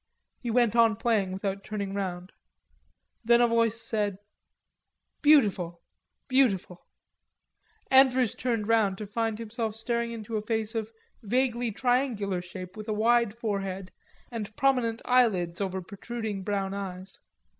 He 0.39 0.49
went 0.49 0.75
on 0.75 0.95
playing 0.95 1.31
without 1.31 1.63
turning 1.63 1.93
round. 1.93 2.31
Then 3.23 3.39
a 3.39 3.47
voice 3.47 3.79
said: 3.79 4.17
"Beautiful, 5.21 5.79
beautiful." 6.27 6.87
Andrews 7.91 8.33
turned 8.33 8.65
to 8.97 9.05
find 9.05 9.37
himself 9.37 9.75
staring 9.75 10.11
into 10.11 10.37
a 10.37 10.41
face 10.41 10.73
of 10.73 10.89
vaguely 11.21 11.71
triangular 11.71 12.41
shape 12.41 12.75
with 12.75 12.87
a 12.87 12.93
wide 12.93 13.37
forehead 13.37 13.91
and 14.31 14.55
prominent 14.55 15.03
eyelids 15.05 15.61
over 15.61 15.83
protruding 15.83 16.41
brown 16.41 16.73
eyes. 16.73 17.19